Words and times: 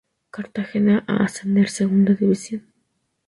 Cartagena 0.35 0.95
a 1.07 1.17
ascender 1.25 1.67
a 1.67 1.75
Segunda 1.79 2.15
división. 2.15 2.61